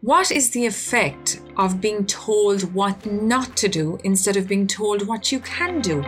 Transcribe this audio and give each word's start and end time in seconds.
What 0.00 0.30
is 0.30 0.50
the 0.50 0.64
effect 0.64 1.40
of 1.56 1.80
being 1.80 2.06
told 2.06 2.72
what 2.72 3.04
not 3.04 3.56
to 3.56 3.68
do 3.68 3.98
instead 4.04 4.36
of 4.36 4.46
being 4.46 4.68
told 4.68 5.08
what 5.08 5.32
you 5.32 5.40
can 5.40 5.80
do? 5.80 6.04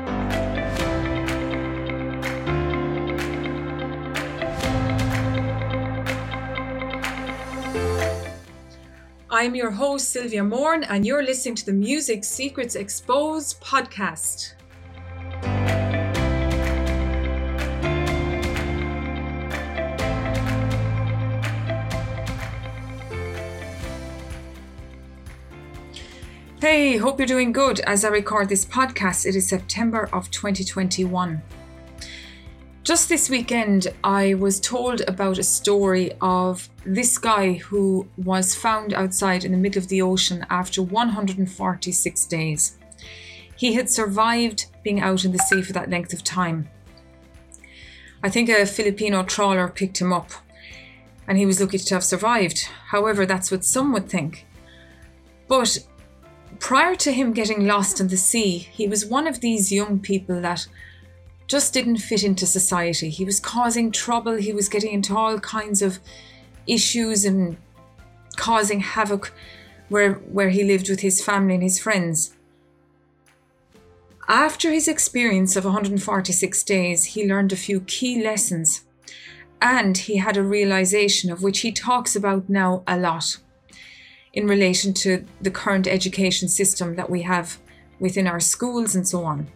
I'm 9.29 9.57
your 9.57 9.73
host, 9.73 10.11
Sylvia 10.11 10.45
Morn, 10.45 10.84
and 10.84 11.04
you're 11.04 11.25
listening 11.25 11.57
to 11.57 11.66
the 11.66 11.72
Music 11.72 12.22
Secrets 12.22 12.77
Exposed 12.77 13.61
podcast. 13.61 14.52
Hey, 26.60 26.98
hope 26.98 27.19
you're 27.19 27.27
doing 27.27 27.52
good. 27.52 27.80
As 27.80 28.05
I 28.05 28.09
record 28.09 28.50
this 28.50 28.66
podcast, 28.66 29.24
it 29.24 29.34
is 29.34 29.48
September 29.48 30.10
of 30.12 30.30
2021. 30.30 31.41
Just 32.82 33.09
this 33.09 33.30
weekend, 33.30 33.87
I 34.05 34.34
was 34.34 34.60
told 34.60 35.01
about 35.09 35.38
a 35.38 35.42
story 35.42 36.12
of 36.20 36.68
this 36.84 37.16
guy 37.16 37.54
who 37.54 38.06
was 38.18 38.54
found 38.54 38.92
outside 38.92 39.46
in 39.46 39.52
the 39.52 39.59
middle 39.59 39.80
of 39.80 39.88
the 39.88 40.02
ocean 40.02 40.45
after 40.51 40.82
146 40.82 42.27
days. 42.27 42.77
He 43.56 43.73
had 43.73 43.88
survived 43.88 44.66
being 44.84 45.01
out 45.01 45.24
in 45.24 45.32
the 45.32 45.38
sea 45.38 45.62
for 45.62 45.73
that 45.73 45.88
length 45.88 46.12
of 46.12 46.23
time. 46.23 46.68
I 48.23 48.29
think 48.29 48.51
a 48.51 48.66
Filipino 48.66 49.23
trawler 49.23 49.66
picked 49.66 49.98
him 49.98 50.12
up, 50.12 50.30
and 51.27 51.38
he 51.38 51.46
was 51.46 51.59
lucky 51.59 51.79
to 51.79 51.95
have 51.95 52.04
survived. 52.04 52.68
However, 52.88 53.24
that's 53.24 53.51
what 53.51 53.65
some 53.65 53.95
would 53.95 54.10
think. 54.10 54.46
But 55.48 55.79
prior 56.61 56.95
to 56.95 57.13
him 57.13 57.33
getting 57.33 57.66
lost 57.66 58.01
in 58.01 58.09
the 58.09 58.16
sea, 58.16 58.59
he 58.59 58.87
was 58.87 59.05
one 59.05 59.27
of 59.27 59.41
these 59.41 59.73
young 59.73 59.99
people 59.99 60.41
that 60.43 60.69
just 61.49 61.75
didn't 61.75 61.97
fit 61.97 62.23
into 62.23 62.47
society. 62.47 63.11
He 63.11 63.25
was 63.25 63.41
causing 63.41 63.91
trouble, 63.91 64.37
he 64.37 64.53
was 64.53 64.69
getting 64.69 64.93
into 64.93 65.16
all 65.16 65.41
kinds 65.41 65.83
of 65.83 65.99
issues 66.66 67.25
and 67.25 67.56
causing 68.37 68.81
havoc 68.81 69.33
where, 69.88 70.12
where 70.12 70.50
he 70.50 70.62
lived 70.62 70.88
with 70.88 71.00
his 71.00 71.25
family 71.25 71.55
and 71.55 71.62
his 71.62 71.81
friends. 71.81 72.37
After 74.28 74.71
his 74.71 74.87
experience 74.87 75.56
of 75.56 75.65
146 75.65 76.62
days, 76.62 77.05
he 77.05 77.28
learned 77.28 77.53
a 77.53 77.56
few 77.56 77.81
key 77.81 78.22
lessons 78.22 78.84
and 79.61 79.99
he 79.99 80.19
had 80.19 80.37
a 80.37 80.43
realization 80.43 81.33
of 81.33 81.43
which 81.43 81.61
he 81.61 81.72
talks 81.72 82.15
about 82.15 82.49
now 82.49 82.84
a 82.87 82.97
lot 82.97 83.38
in 84.32 84.47
relation 84.47 84.94
to 84.94 85.25
the 85.41 85.50
current 85.50 85.86
education 85.86 86.48
system 86.48 86.97
that 86.97 87.10
we 87.10 87.22
have 87.22 87.59
within 87.98 88.26
our 88.26 88.41
schools 88.41 88.94
and 88.94 89.06
so 89.06 89.25
on. 89.25 89.48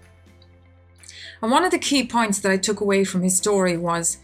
And 1.42 1.50
one 1.50 1.64
of 1.64 1.70
the 1.70 1.78
key 1.78 2.06
points 2.06 2.40
that 2.40 2.52
I 2.52 2.56
took 2.56 2.80
away 2.80 3.04
from 3.04 3.22
his 3.22 3.36
story 3.36 3.76
was 3.76 4.18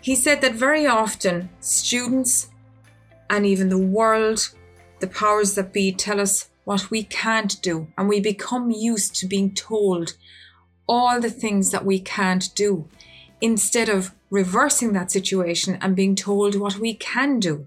he 0.00 0.16
said 0.16 0.40
that 0.40 0.54
very 0.54 0.86
often 0.86 1.48
students 1.60 2.50
and 3.30 3.46
even 3.46 3.68
the 3.68 3.78
world, 3.78 4.50
the 5.00 5.06
powers 5.06 5.54
that 5.54 5.72
be, 5.72 5.92
tell 5.92 6.20
us 6.20 6.50
what 6.64 6.90
we 6.90 7.02
can't 7.04 7.60
do, 7.62 7.88
and 7.96 8.08
we 8.08 8.20
become 8.20 8.70
used 8.70 9.14
to 9.16 9.26
being 9.26 9.54
told 9.54 10.14
all 10.86 11.20
the 11.20 11.30
things 11.30 11.70
that 11.70 11.84
we 11.84 11.98
can't 11.98 12.54
do 12.54 12.88
instead 13.40 13.88
of 13.88 14.14
reversing 14.30 14.92
that 14.92 15.10
situation 15.10 15.78
and 15.80 15.96
being 15.96 16.14
told 16.14 16.54
what 16.54 16.76
we 16.78 16.94
can 16.94 17.40
do. 17.40 17.66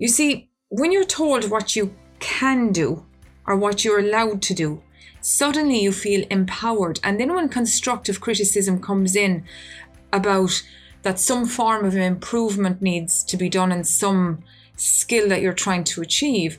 You 0.00 0.08
see, 0.08 0.48
when 0.70 0.92
you're 0.92 1.04
told 1.04 1.50
what 1.50 1.76
you 1.76 1.94
can 2.20 2.72
do 2.72 3.04
or 3.46 3.54
what 3.54 3.84
you're 3.84 3.98
allowed 3.98 4.40
to 4.42 4.54
do, 4.54 4.82
suddenly 5.20 5.78
you 5.78 5.92
feel 5.92 6.26
empowered. 6.30 6.98
And 7.04 7.20
then 7.20 7.34
when 7.34 7.50
constructive 7.50 8.18
criticism 8.18 8.80
comes 8.80 9.14
in 9.14 9.44
about 10.10 10.62
that 11.02 11.20
some 11.20 11.44
form 11.44 11.84
of 11.84 11.94
improvement 11.94 12.80
needs 12.80 13.22
to 13.24 13.36
be 13.36 13.50
done 13.50 13.72
in 13.72 13.84
some 13.84 14.42
skill 14.74 15.28
that 15.28 15.42
you're 15.42 15.52
trying 15.52 15.84
to 15.84 16.00
achieve, 16.00 16.56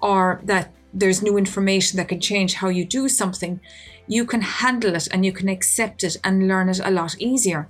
or 0.00 0.40
that 0.44 0.74
there's 0.94 1.20
new 1.20 1.36
information 1.36 1.98
that 1.98 2.08
can 2.08 2.20
change 2.20 2.54
how 2.54 2.70
you 2.70 2.86
do 2.86 3.06
something, 3.06 3.60
you 4.06 4.24
can 4.24 4.40
handle 4.40 4.94
it 4.94 5.08
and 5.12 5.26
you 5.26 5.32
can 5.32 5.50
accept 5.50 6.04
it 6.04 6.16
and 6.24 6.48
learn 6.48 6.70
it 6.70 6.80
a 6.82 6.90
lot 6.90 7.18
easier. 7.18 7.68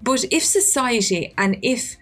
But 0.00 0.24
if 0.30 0.44
society 0.44 1.34
and 1.36 1.58
if 1.62 1.96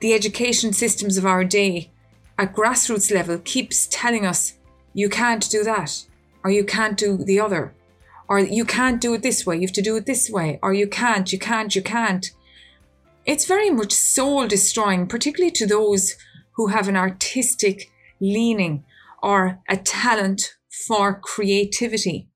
the 0.00 0.14
education 0.14 0.72
systems 0.72 1.16
of 1.16 1.26
our 1.26 1.44
day 1.44 1.90
at 2.38 2.54
grassroots 2.54 3.12
level 3.12 3.38
keeps 3.38 3.88
telling 3.90 4.24
us 4.24 4.54
you 4.94 5.08
can't 5.08 5.48
do 5.50 5.64
that 5.64 6.04
or 6.44 6.50
you 6.50 6.64
can't 6.64 6.96
do 6.96 7.16
the 7.16 7.40
other 7.40 7.74
or 8.28 8.38
you 8.38 8.64
can't 8.64 9.00
do 9.00 9.14
it 9.14 9.22
this 9.22 9.44
way 9.44 9.56
you 9.56 9.62
have 9.62 9.72
to 9.72 9.82
do 9.82 9.96
it 9.96 10.06
this 10.06 10.30
way 10.30 10.58
or 10.62 10.72
you 10.72 10.86
can't 10.86 11.32
you 11.32 11.38
can't 11.38 11.74
you 11.74 11.82
can't. 11.82 12.30
It's 13.26 13.44
very 13.44 13.70
much 13.70 13.92
soul 13.92 14.46
destroying 14.46 15.06
particularly 15.06 15.50
to 15.52 15.66
those 15.66 16.14
who 16.52 16.68
have 16.68 16.88
an 16.88 16.96
artistic 16.96 17.90
leaning 18.20 18.84
or 19.22 19.60
a 19.68 19.76
talent 19.76 20.54
for 20.86 21.18
creativity 21.18 22.28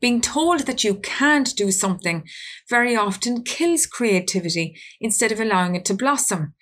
being 0.00 0.20
told 0.20 0.60
that 0.60 0.84
you 0.84 0.96
can't 0.96 1.54
do 1.56 1.70
something 1.70 2.24
very 2.68 2.96
often 2.96 3.42
kills 3.42 3.86
creativity 3.86 4.78
instead 5.00 5.32
of 5.32 5.40
allowing 5.40 5.74
it 5.74 5.84
to 5.86 5.94
blossom. 5.94 6.54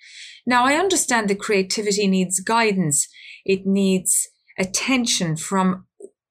Now, 0.45 0.65
I 0.65 0.75
understand 0.75 1.29
that 1.29 1.39
creativity 1.39 2.07
needs 2.07 2.39
guidance. 2.39 3.07
It 3.45 3.65
needs 3.65 4.29
attention 4.57 5.37
from, 5.37 5.85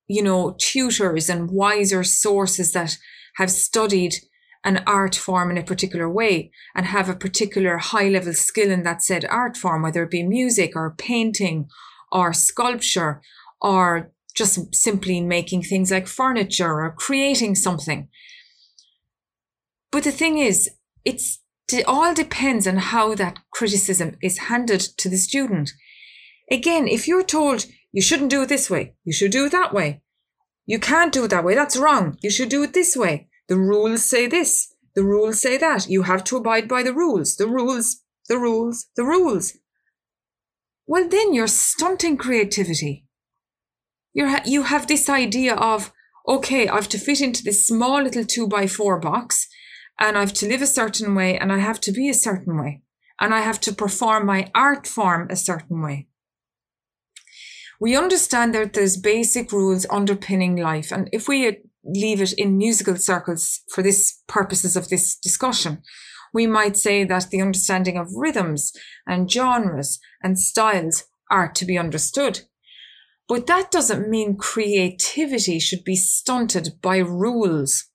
you 0.06 0.22
know, 0.22 0.56
tutors 0.58 1.28
and 1.28 1.50
wiser 1.50 2.04
sources 2.04 2.72
that 2.72 2.98
have 3.36 3.50
studied 3.50 4.14
an 4.64 4.82
art 4.86 5.16
form 5.16 5.50
in 5.50 5.58
a 5.58 5.62
particular 5.62 6.08
way 6.08 6.50
and 6.74 6.86
have 6.86 7.08
a 7.08 7.16
particular 7.16 7.78
high 7.78 8.08
level 8.08 8.32
skill 8.32 8.70
in 8.70 8.84
that 8.84 9.02
said 9.02 9.24
art 9.24 9.56
form, 9.56 9.82
whether 9.82 10.04
it 10.04 10.10
be 10.10 10.22
music 10.22 10.72
or 10.76 10.94
painting 10.96 11.68
or 12.12 12.32
sculpture 12.32 13.20
or 13.60 14.12
just 14.32 14.74
simply 14.74 15.20
making 15.20 15.62
things 15.62 15.90
like 15.90 16.06
furniture 16.06 16.80
or 16.80 16.90
creating 16.92 17.54
something. 17.54 18.08
But 19.90 20.04
the 20.04 20.12
thing 20.12 20.38
is, 20.38 20.70
it's 21.04 21.40
it 21.72 21.86
all 21.86 22.12
depends 22.12 22.66
on 22.66 22.76
how 22.76 23.14
that 23.14 23.38
criticism 23.50 24.16
is 24.22 24.38
handed 24.38 24.80
to 24.98 25.08
the 25.08 25.16
student. 25.16 25.70
Again, 26.50 26.86
if 26.86 27.08
you're 27.08 27.24
told 27.24 27.66
you 27.92 28.02
shouldn't 28.02 28.30
do 28.30 28.42
it 28.42 28.48
this 28.48 28.68
way, 28.68 28.94
you 29.04 29.12
should 29.12 29.30
do 29.30 29.46
it 29.46 29.52
that 29.52 29.72
way. 29.72 30.02
You 30.66 30.78
can't 30.78 31.12
do 31.12 31.24
it 31.24 31.28
that 31.28 31.44
way. 31.44 31.54
That's 31.54 31.76
wrong. 31.76 32.18
You 32.22 32.30
should 32.30 32.48
do 32.48 32.62
it 32.62 32.74
this 32.74 32.96
way. 32.96 33.28
The 33.48 33.56
rules 33.56 34.04
say 34.04 34.26
this. 34.26 34.74
The 34.94 35.02
rules 35.02 35.40
say 35.40 35.56
that. 35.56 35.88
You 35.88 36.02
have 36.02 36.24
to 36.24 36.36
abide 36.36 36.68
by 36.68 36.82
the 36.82 36.92
rules. 36.92 37.36
The 37.36 37.48
rules, 37.48 38.02
the 38.28 38.38
rules, 38.38 38.86
the 38.96 39.04
rules. 39.04 39.54
Well, 40.86 41.08
then 41.08 41.32
you're 41.32 41.46
stunting 41.46 42.16
creativity 42.16 43.06
you 44.14 44.36
you 44.44 44.62
have 44.64 44.86
this 44.86 45.08
idea 45.08 45.54
of 45.54 45.92
okay, 46.28 46.68
I've 46.68 46.88
to 46.90 46.98
fit 46.98 47.20
into 47.20 47.42
this 47.42 47.66
small 47.66 48.02
little 48.02 48.24
two 48.24 48.46
by 48.46 48.66
four 48.66 48.98
box, 49.00 49.48
and 49.98 50.16
I've 50.16 50.32
to 50.34 50.46
live 50.46 50.62
a 50.62 50.66
certain 50.66 51.14
way, 51.14 51.36
and 51.36 51.52
I 51.52 51.58
have 51.58 51.80
to 51.80 51.92
be 51.92 52.08
a 52.08 52.14
certain 52.14 52.58
way, 52.60 52.82
and 53.20 53.34
I 53.34 53.40
have 53.40 53.60
to 53.62 53.72
perform 53.72 54.26
my 54.26 54.50
art 54.54 54.86
form 54.86 55.28
a 55.30 55.36
certain 55.36 55.82
way. 55.82 56.08
We 57.80 57.96
understand 57.96 58.54
that 58.54 58.74
there's 58.74 58.96
basic 58.96 59.50
rules 59.50 59.86
underpinning 59.90 60.56
life, 60.56 60.92
and 60.92 61.08
if 61.12 61.26
we 61.26 61.58
leave 61.84 62.22
it 62.22 62.32
in 62.34 62.56
musical 62.56 62.96
circles 62.96 63.62
for 63.68 63.82
this 63.82 64.22
purposes 64.28 64.76
of 64.76 64.88
this 64.88 65.16
discussion, 65.16 65.82
we 66.32 66.46
might 66.46 66.76
say 66.76 67.04
that 67.04 67.30
the 67.30 67.40
understanding 67.40 67.96
of 67.96 68.14
rhythms 68.14 68.72
and 69.06 69.30
genres 69.30 69.98
and 70.22 70.38
styles 70.38 71.04
are 71.30 71.50
to 71.50 71.64
be 71.64 71.76
understood. 71.76 72.42
But 73.28 73.46
that 73.46 73.70
doesn't 73.70 74.08
mean 74.08 74.36
creativity 74.36 75.58
should 75.58 75.84
be 75.84 75.96
stunted 75.96 76.74
by 76.82 76.98
rules. 76.98 77.88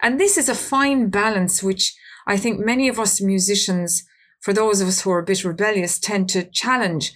And 0.00 0.20
this 0.20 0.36
is 0.36 0.48
a 0.48 0.54
fine 0.54 1.08
balance, 1.08 1.62
which 1.62 1.96
I 2.26 2.36
think 2.36 2.58
many 2.58 2.88
of 2.88 2.98
us 2.98 3.20
musicians, 3.20 4.04
for 4.40 4.52
those 4.52 4.80
of 4.80 4.88
us 4.88 5.02
who 5.02 5.10
are 5.10 5.20
a 5.20 5.24
bit 5.24 5.44
rebellious, 5.44 5.98
tend 5.98 6.28
to 6.30 6.44
challenge. 6.44 7.12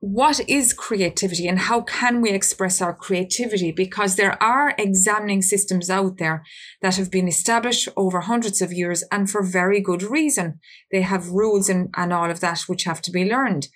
What 0.00 0.40
is 0.48 0.72
creativity 0.72 1.48
and 1.48 1.58
how 1.58 1.80
can 1.80 2.20
we 2.20 2.30
express 2.30 2.80
our 2.80 2.94
creativity? 2.94 3.72
Because 3.72 4.14
there 4.14 4.40
are 4.42 4.74
examining 4.78 5.42
systems 5.42 5.90
out 5.90 6.18
there 6.18 6.44
that 6.80 6.96
have 6.96 7.10
been 7.10 7.26
established 7.26 7.88
over 7.96 8.20
hundreds 8.20 8.62
of 8.62 8.72
years 8.72 9.02
and 9.10 9.28
for 9.28 9.42
very 9.42 9.80
good 9.80 10.02
reason. 10.02 10.60
They 10.92 11.02
have 11.02 11.30
rules 11.30 11.68
and, 11.68 11.88
and 11.96 12.12
all 12.12 12.30
of 12.30 12.40
that 12.40 12.60
which 12.62 12.84
have 12.84 13.02
to 13.02 13.10
be 13.10 13.28
learned. 13.28 13.68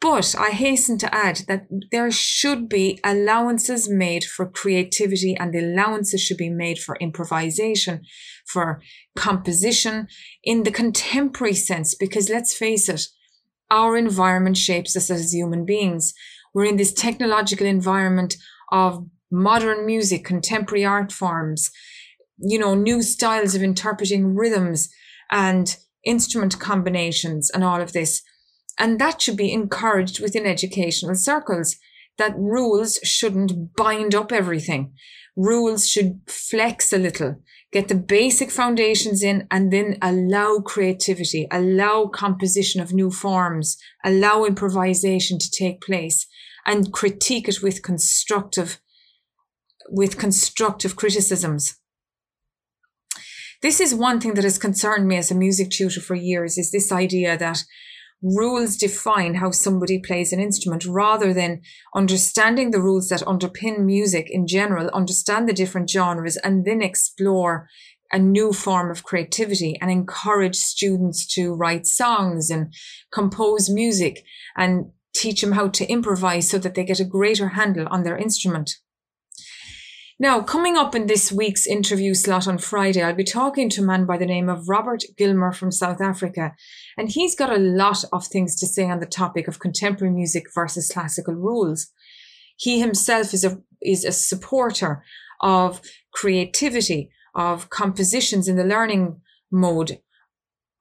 But 0.00 0.34
I 0.38 0.50
hasten 0.50 0.98
to 0.98 1.12
add 1.14 1.42
that 1.48 1.66
there 1.90 2.10
should 2.10 2.68
be 2.68 3.00
allowances 3.02 3.88
made 3.88 4.22
for 4.22 4.46
creativity 4.46 5.34
and 5.36 5.52
the 5.52 5.60
allowances 5.60 6.20
should 6.20 6.36
be 6.36 6.50
made 6.50 6.78
for 6.78 6.96
improvisation, 7.00 8.02
for 8.46 8.80
composition 9.16 10.06
in 10.44 10.62
the 10.62 10.70
contemporary 10.70 11.54
sense, 11.54 11.94
because 11.94 12.28
let's 12.28 12.54
face 12.54 12.88
it, 12.88 13.06
our 13.70 13.96
environment 13.96 14.56
shapes 14.56 14.96
us 14.96 15.10
as 15.10 15.32
human 15.32 15.64
beings. 15.64 16.14
We're 16.52 16.66
in 16.66 16.76
this 16.76 16.92
technological 16.92 17.66
environment 17.66 18.36
of 18.70 19.06
modern 19.30 19.86
music, 19.86 20.24
contemporary 20.24 20.84
art 20.84 21.10
forms, 21.10 21.70
you 22.38 22.58
know, 22.58 22.74
new 22.74 23.02
styles 23.02 23.54
of 23.54 23.62
interpreting 23.62 24.36
rhythms 24.36 24.88
and 25.30 25.76
instrument 26.04 26.60
combinations 26.60 27.50
and 27.50 27.64
all 27.64 27.80
of 27.80 27.92
this. 27.92 28.22
And 28.78 28.98
that 29.00 29.22
should 29.22 29.36
be 29.36 29.52
encouraged 29.52 30.20
within 30.20 30.46
educational 30.46 31.14
circles 31.14 31.76
that 32.18 32.36
rules 32.36 32.98
shouldn't 33.02 33.76
bind 33.76 34.14
up 34.14 34.32
everything. 34.32 34.92
Rules 35.36 35.88
should 35.88 36.20
flex 36.26 36.92
a 36.92 36.98
little, 36.98 37.36
get 37.72 37.88
the 37.88 37.94
basic 37.94 38.50
foundations 38.50 39.22
in, 39.22 39.46
and 39.50 39.72
then 39.72 39.98
allow 40.00 40.58
creativity, 40.58 41.48
allow 41.50 42.06
composition 42.06 42.80
of 42.80 42.92
new 42.92 43.10
forms, 43.10 43.76
allow 44.04 44.44
improvisation 44.44 45.38
to 45.38 45.50
take 45.50 45.80
place, 45.80 46.26
and 46.66 46.92
critique 46.92 47.48
it 47.48 47.62
with 47.62 47.82
constructive, 47.82 48.80
with 49.88 50.18
constructive 50.18 50.94
criticisms. 50.96 51.76
This 53.60 53.80
is 53.80 53.94
one 53.94 54.20
thing 54.20 54.34
that 54.34 54.44
has 54.44 54.58
concerned 54.58 55.08
me 55.08 55.16
as 55.16 55.30
a 55.30 55.34
music 55.34 55.70
tutor 55.70 56.00
for 56.00 56.14
years 56.14 56.58
is 56.58 56.70
this 56.70 56.92
idea 56.92 57.36
that 57.38 57.64
rules 58.24 58.76
define 58.76 59.34
how 59.34 59.50
somebody 59.50 59.98
plays 59.98 60.32
an 60.32 60.40
instrument 60.40 60.86
rather 60.86 61.34
than 61.34 61.60
understanding 61.94 62.70
the 62.70 62.80
rules 62.80 63.10
that 63.10 63.20
underpin 63.20 63.84
music 63.84 64.28
in 64.30 64.46
general, 64.46 64.88
understand 64.88 65.46
the 65.46 65.52
different 65.52 65.90
genres, 65.90 66.38
and 66.38 66.64
then 66.64 66.80
explore 66.80 67.68
a 68.12 68.18
new 68.18 68.52
form 68.52 68.90
of 68.90 69.04
creativity 69.04 69.76
and 69.80 69.90
encourage 69.90 70.56
students 70.56 71.26
to 71.34 71.52
write 71.52 71.86
songs 71.86 72.48
and 72.48 72.72
compose 73.12 73.68
music 73.68 74.24
and 74.56 74.90
teach 75.14 75.40
them 75.40 75.52
how 75.52 75.68
to 75.68 75.86
improvise 75.86 76.48
so 76.48 76.58
that 76.58 76.74
they 76.74 76.84
get 76.84 77.00
a 77.00 77.04
greater 77.04 77.48
handle 77.50 77.86
on 77.90 78.04
their 78.04 78.16
instrument. 78.16 78.76
Now, 80.20 80.42
coming 80.42 80.76
up 80.76 80.94
in 80.94 81.08
this 81.08 81.32
week's 81.32 81.66
interview 81.66 82.14
slot 82.14 82.46
on 82.46 82.58
Friday, 82.58 83.02
I'll 83.02 83.16
be 83.16 83.24
talking 83.24 83.68
to 83.70 83.82
a 83.82 83.84
man 83.84 84.06
by 84.06 84.16
the 84.16 84.26
name 84.26 84.48
of 84.48 84.68
Robert 84.68 85.02
Gilmer 85.18 85.50
from 85.50 85.72
South 85.72 86.00
Africa. 86.00 86.52
And 86.96 87.08
he's 87.08 87.34
got 87.34 87.52
a 87.52 87.58
lot 87.58 88.04
of 88.12 88.24
things 88.28 88.54
to 88.60 88.66
say 88.66 88.88
on 88.88 89.00
the 89.00 89.06
topic 89.06 89.48
of 89.48 89.58
contemporary 89.58 90.14
music 90.14 90.44
versus 90.54 90.88
classical 90.88 91.34
rules. 91.34 91.88
He 92.56 92.78
himself 92.78 93.34
is 93.34 93.44
a, 93.44 93.58
is 93.82 94.04
a 94.04 94.12
supporter 94.12 95.02
of 95.40 95.80
creativity, 96.12 97.10
of 97.34 97.70
compositions 97.70 98.46
in 98.46 98.54
the 98.54 98.62
learning 98.62 99.20
mode 99.50 99.98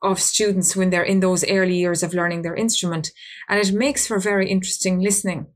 of 0.04 0.20
students 0.20 0.76
when 0.76 0.92
they're 0.92 1.02
in 1.02 1.22
those 1.22 1.44
early 1.50 1.78
years 1.78 2.04
of 2.04 2.14
learning 2.14 2.44
their 2.44 2.56
instrument. 2.56 3.10
And 3.50 3.60
it 3.60 3.74
makes 3.74 4.06
for 4.06 4.20
very 4.20 4.48
interesting 4.48 5.00
listening. 5.00 5.48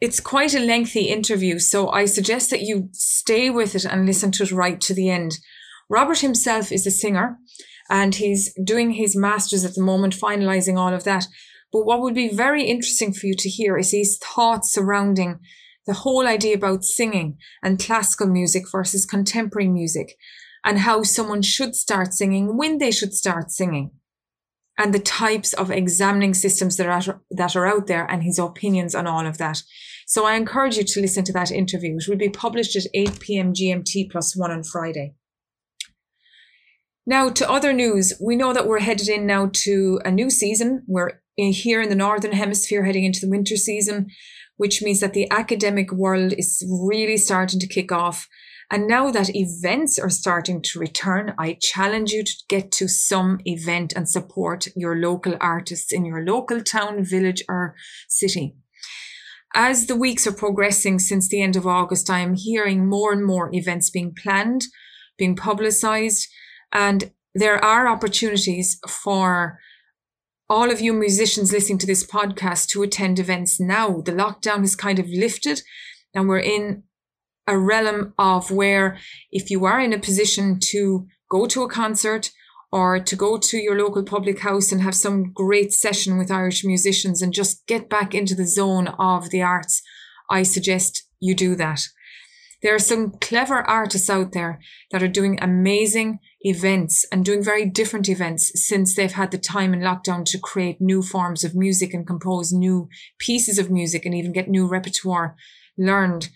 It's 0.00 0.18
quite 0.18 0.54
a 0.54 0.60
lengthy 0.60 1.08
interview, 1.08 1.58
so 1.58 1.90
I 1.90 2.06
suggest 2.06 2.48
that 2.50 2.62
you 2.62 2.88
stay 2.92 3.50
with 3.50 3.74
it 3.74 3.84
and 3.84 4.06
listen 4.06 4.32
to 4.32 4.44
it 4.44 4.52
right 4.52 4.80
to 4.80 4.94
the 4.94 5.10
end. 5.10 5.38
Robert 5.90 6.20
himself 6.20 6.72
is 6.72 6.86
a 6.86 6.90
singer 6.90 7.36
and 7.90 8.14
he's 8.14 8.54
doing 8.64 8.92
his 8.92 9.14
masters 9.14 9.62
at 9.62 9.74
the 9.74 9.82
moment, 9.82 10.14
finalizing 10.14 10.78
all 10.78 10.94
of 10.94 11.04
that. 11.04 11.26
But 11.70 11.84
what 11.84 12.00
would 12.00 12.14
be 12.14 12.34
very 12.34 12.64
interesting 12.64 13.12
for 13.12 13.26
you 13.26 13.34
to 13.36 13.48
hear 13.50 13.76
is 13.76 13.90
his 13.90 14.18
thoughts 14.18 14.72
surrounding 14.72 15.38
the 15.86 15.94
whole 15.94 16.26
idea 16.26 16.54
about 16.54 16.84
singing 16.84 17.36
and 17.62 17.78
classical 17.78 18.26
music 18.26 18.64
versus 18.72 19.04
contemporary 19.04 19.68
music 19.68 20.16
and 20.64 20.78
how 20.78 21.02
someone 21.02 21.42
should 21.42 21.74
start 21.74 22.14
singing, 22.14 22.56
when 22.56 22.78
they 22.78 22.90
should 22.90 23.12
start 23.12 23.50
singing 23.50 23.90
and 24.80 24.94
the 24.94 24.98
types 24.98 25.52
of 25.52 25.70
examining 25.70 26.32
systems 26.32 26.78
that 26.78 26.86
are, 26.86 27.20
that 27.30 27.54
are 27.54 27.66
out 27.66 27.86
there 27.86 28.10
and 28.10 28.22
his 28.22 28.38
opinions 28.38 28.94
on 28.94 29.06
all 29.06 29.26
of 29.26 29.36
that. 29.36 29.62
So 30.06 30.24
I 30.24 30.36
encourage 30.36 30.78
you 30.78 30.84
to 30.84 31.00
listen 31.02 31.22
to 31.24 31.34
that 31.34 31.52
interview. 31.52 31.98
It 31.98 32.08
will 32.08 32.16
be 32.16 32.30
published 32.30 32.74
at 32.76 32.86
8 32.94 33.20
p.m. 33.20 33.52
GMT 33.52 34.10
plus 34.10 34.34
one 34.34 34.50
on 34.50 34.64
Friday. 34.64 35.14
Now 37.06 37.28
to 37.28 37.50
other 37.50 37.74
news, 37.74 38.14
we 38.24 38.36
know 38.36 38.54
that 38.54 38.66
we're 38.66 38.80
headed 38.80 39.08
in 39.08 39.26
now 39.26 39.50
to 39.52 40.00
a 40.02 40.10
new 40.10 40.30
season. 40.30 40.82
We're 40.86 41.20
here 41.36 41.82
in 41.82 41.90
the 41.90 41.94
Northern 41.94 42.32
Hemisphere 42.32 42.84
heading 42.84 43.04
into 43.04 43.20
the 43.20 43.30
winter 43.30 43.56
season, 43.56 44.06
which 44.56 44.80
means 44.80 45.00
that 45.00 45.12
the 45.12 45.30
academic 45.30 45.92
world 45.92 46.32
is 46.38 46.66
really 46.68 47.18
starting 47.18 47.60
to 47.60 47.66
kick 47.66 47.92
off 47.92 48.28
and 48.70 48.86
now 48.86 49.10
that 49.10 49.34
events 49.34 49.98
are 49.98 50.10
starting 50.10 50.62
to 50.62 50.78
return, 50.78 51.34
I 51.36 51.58
challenge 51.60 52.12
you 52.12 52.22
to 52.22 52.32
get 52.48 52.70
to 52.72 52.86
some 52.86 53.40
event 53.44 53.92
and 53.94 54.08
support 54.08 54.68
your 54.76 54.96
local 54.96 55.36
artists 55.40 55.92
in 55.92 56.04
your 56.04 56.24
local 56.24 56.62
town, 56.62 57.04
village, 57.04 57.42
or 57.48 57.74
city. 58.08 58.54
As 59.54 59.86
the 59.86 59.96
weeks 59.96 60.26
are 60.28 60.32
progressing 60.32 61.00
since 61.00 61.28
the 61.28 61.42
end 61.42 61.56
of 61.56 61.66
August, 61.66 62.08
I 62.08 62.20
am 62.20 62.34
hearing 62.34 62.88
more 62.88 63.12
and 63.12 63.26
more 63.26 63.52
events 63.52 63.90
being 63.90 64.14
planned, 64.14 64.66
being 65.18 65.34
publicized, 65.34 66.28
and 66.72 67.10
there 67.34 67.62
are 67.64 67.88
opportunities 67.88 68.78
for 68.88 69.58
all 70.48 70.70
of 70.70 70.80
you 70.80 70.92
musicians 70.92 71.52
listening 71.52 71.78
to 71.78 71.86
this 71.86 72.06
podcast 72.06 72.68
to 72.68 72.82
attend 72.82 73.18
events 73.18 73.60
now. 73.60 74.00
The 74.00 74.12
lockdown 74.12 74.60
has 74.60 74.74
kind 74.76 74.98
of 74.98 75.08
lifted 75.08 75.62
and 76.14 76.28
we're 76.28 76.40
in 76.40 76.82
a 77.50 77.58
realm 77.58 78.14
of 78.18 78.50
where 78.50 78.96
if 79.32 79.50
you 79.50 79.64
are 79.64 79.80
in 79.80 79.92
a 79.92 79.98
position 79.98 80.58
to 80.60 81.06
go 81.28 81.46
to 81.46 81.62
a 81.62 81.68
concert 81.68 82.30
or 82.72 83.00
to 83.00 83.16
go 83.16 83.36
to 83.36 83.58
your 83.58 83.76
local 83.76 84.04
public 84.04 84.38
house 84.38 84.70
and 84.70 84.80
have 84.80 84.94
some 84.94 85.32
great 85.32 85.72
session 85.72 86.16
with 86.16 86.30
Irish 86.30 86.64
musicians 86.64 87.20
and 87.20 87.34
just 87.34 87.66
get 87.66 87.90
back 87.90 88.14
into 88.14 88.36
the 88.36 88.46
zone 88.46 88.86
of 88.98 89.30
the 89.30 89.42
arts, 89.42 89.82
I 90.30 90.44
suggest 90.44 91.02
you 91.18 91.34
do 91.34 91.56
that. 91.56 91.82
There 92.62 92.74
are 92.74 92.78
some 92.78 93.12
clever 93.20 93.62
artists 93.62 94.08
out 94.10 94.32
there 94.32 94.60
that 94.92 95.02
are 95.02 95.08
doing 95.08 95.38
amazing 95.40 96.20
events 96.42 97.06
and 97.10 97.24
doing 97.24 97.42
very 97.42 97.64
different 97.66 98.08
events 98.08 98.52
since 98.54 98.94
they've 98.94 99.12
had 99.12 99.30
the 99.30 99.38
time 99.38 99.74
in 99.74 99.80
lockdown 99.80 100.24
to 100.26 100.38
create 100.38 100.80
new 100.80 101.02
forms 101.02 101.42
of 101.42 101.56
music 101.56 101.92
and 101.94 102.06
compose 102.06 102.52
new 102.52 102.88
pieces 103.18 103.58
of 103.58 103.70
music 103.70 104.04
and 104.06 104.14
even 104.14 104.32
get 104.32 104.48
new 104.48 104.68
repertoire 104.68 105.36
learned. 105.76 106.28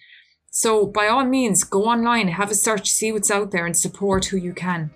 So 0.56 0.86
by 0.86 1.08
all 1.08 1.24
means, 1.24 1.64
go 1.64 1.86
online, 1.86 2.28
have 2.28 2.48
a 2.48 2.54
search, 2.54 2.88
see 2.88 3.10
what's 3.10 3.28
out 3.28 3.50
there, 3.50 3.66
and 3.66 3.76
support 3.76 4.26
who 4.26 4.36
you 4.36 4.52
can. 4.52 4.88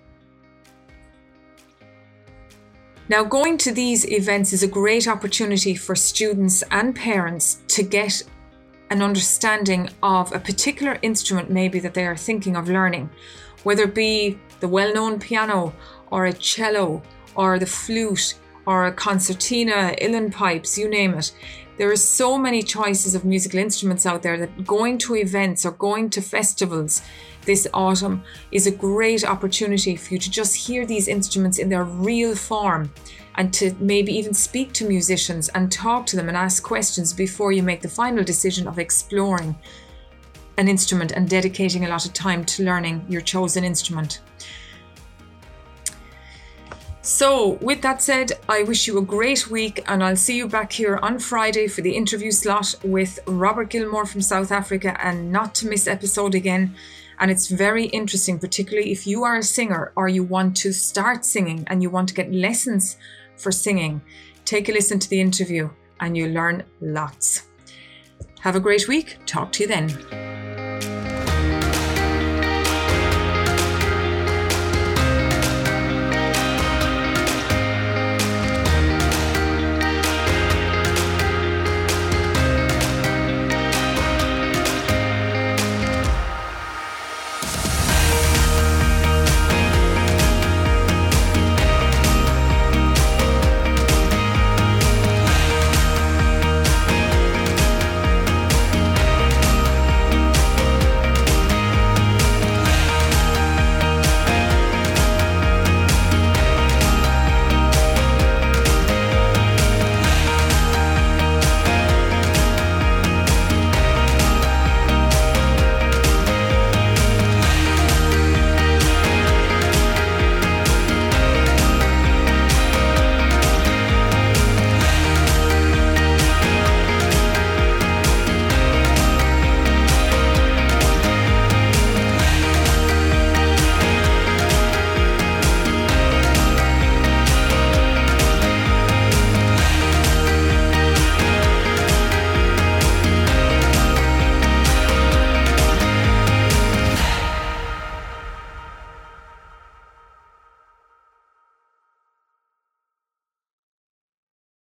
Now, 3.09 3.25
going 3.25 3.57
to 3.57 3.73
these 3.73 4.09
events 4.09 4.53
is 4.53 4.63
a 4.63 4.69
great 4.69 5.05
opportunity 5.05 5.75
for 5.75 5.97
students 5.97 6.63
and 6.71 6.95
parents 6.95 7.61
to 7.75 7.83
get 7.83 8.23
an 8.89 9.01
understanding 9.01 9.89
of 10.01 10.31
a 10.31 10.39
particular 10.39 10.97
instrument, 11.01 11.49
maybe 11.49 11.81
that 11.81 11.93
they 11.93 12.05
are 12.05 12.15
thinking 12.15 12.55
of 12.55 12.69
learning, 12.69 13.09
whether 13.63 13.83
it 13.83 13.93
be 13.93 14.39
the 14.61 14.67
well 14.69 14.93
known 14.93 15.19
piano 15.19 15.73
or 16.09 16.27
a 16.27 16.33
cello 16.33 17.03
or 17.35 17.59
the 17.59 17.65
flute 17.65 18.35
or 18.65 18.85
a 18.85 18.93
concertina, 18.93 19.93
uilleann 20.01 20.31
pipes, 20.31 20.77
you 20.77 20.87
name 20.87 21.15
it. 21.15 21.33
There 21.79 21.89
are 21.89 21.95
so 21.95 22.37
many 22.37 22.61
choices 22.61 23.15
of 23.15 23.23
musical 23.23 23.57
instruments 23.57 24.05
out 24.05 24.21
there 24.21 24.37
that 24.37 24.67
going 24.67 24.97
to 24.97 25.15
events 25.15 25.65
or 25.65 25.71
going 25.71 26.09
to 26.09 26.21
festivals 26.21 27.01
this 27.45 27.69
autumn 27.73 28.21
is 28.51 28.67
a 28.67 28.71
great 28.71 29.23
opportunity 29.23 29.95
for 29.95 30.15
you 30.15 30.19
to 30.19 30.29
just 30.29 30.57
hear 30.57 30.85
these 30.85 31.07
instruments 31.07 31.57
in 31.57 31.69
their 31.69 31.85
real 31.85 32.35
form 32.35 32.91
and 33.35 33.53
to 33.53 33.73
maybe 33.79 34.11
even 34.11 34.33
speak 34.33 34.73
to 34.73 34.89
musicians 34.89 35.47
and 35.55 35.71
talk 35.71 36.05
to 36.07 36.17
them 36.17 36.27
and 36.27 36.35
ask 36.35 36.61
questions 36.61 37.13
before 37.13 37.53
you 37.53 37.63
make 37.63 37.81
the 37.81 37.87
final 37.87 38.25
decision 38.25 38.67
of 38.67 38.77
exploring 38.77 39.55
an 40.57 40.67
instrument 40.67 41.13
and 41.13 41.29
dedicating 41.29 41.85
a 41.85 41.89
lot 41.89 42.05
of 42.05 42.11
time 42.11 42.43
to 42.43 42.63
learning 42.65 43.05
your 43.07 43.21
chosen 43.21 43.63
instrument. 43.63 44.19
So, 47.01 47.57
with 47.61 47.81
that 47.81 48.01
said, 48.01 48.33
I 48.49 48.63
wish 48.63 48.85
you 48.85 48.97
a 48.97 49.01
great 49.01 49.49
week 49.49 49.83
and 49.87 50.03
I'll 50.03 50.17
see 50.17 50.35
you 50.35 50.49
back 50.49 50.73
here 50.73 50.97
on 51.01 51.17
Friday 51.17 51.67
for 51.67 51.81
the 51.81 51.95
interview 51.95 52.31
slot 52.31 52.75
with 52.83 53.19
Robert 53.25 53.69
Gilmore 53.69 54.05
from 54.05 54.21
South 54.21 54.51
Africa 54.51 54.99
and 55.01 55.31
not 55.31 55.55
to 55.55 55.69
miss 55.69 55.87
episode 55.87 56.35
again. 56.35 56.75
And 57.19 57.31
it's 57.31 57.47
very 57.47 57.85
interesting, 57.85 58.37
particularly 58.37 58.91
if 58.91 59.07
you 59.07 59.23
are 59.23 59.37
a 59.37 59.43
singer 59.43 59.93
or 59.95 60.09
you 60.09 60.23
want 60.23 60.57
to 60.57 60.73
start 60.73 61.23
singing 61.23 61.63
and 61.67 61.81
you 61.81 61.89
want 61.89 62.09
to 62.09 62.15
get 62.15 62.33
lessons 62.33 62.97
for 63.37 63.51
singing. 63.51 64.01
Take 64.43 64.67
a 64.67 64.73
listen 64.73 64.99
to 64.99 65.09
the 65.09 65.21
interview 65.21 65.69
and 66.01 66.17
you'll 66.17 66.31
learn 66.31 66.63
lots. 66.81 67.47
Have 68.41 68.55
a 68.55 68.59
great 68.59 68.87
week. 68.87 69.17
Talk 69.25 69.51
to 69.53 69.63
you 69.63 69.67
then. 69.67 70.28